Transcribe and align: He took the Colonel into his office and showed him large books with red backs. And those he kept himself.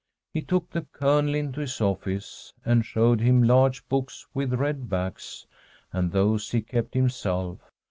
He 0.33 0.41
took 0.41 0.71
the 0.71 0.87
Colonel 0.93 1.35
into 1.35 1.61
his 1.61 1.79
office 1.79 2.53
and 2.65 2.83
showed 2.83 3.21
him 3.21 3.43
large 3.43 3.87
books 3.87 4.25
with 4.33 4.55
red 4.55 4.89
backs. 4.89 5.45
And 5.93 6.11
those 6.11 6.49
he 6.49 6.63
kept 6.63 6.95
himself. 6.95 7.59